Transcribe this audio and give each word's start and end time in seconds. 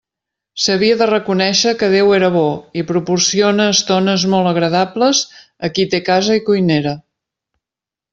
S'havia 0.61 0.93
de 0.99 1.07
reconèixer 1.09 1.73
que 1.81 1.89
Déu 1.95 2.13
era 2.19 2.29
bo 2.35 2.45
i 2.81 2.83
proporciona 2.91 3.67
estones 3.73 4.25
molt 4.35 4.53
agradables 4.53 5.21
a 5.69 5.71
qui 5.77 5.87
té 5.93 6.01
casa 6.09 6.39
i 6.41 6.47
cuinera. 6.49 6.95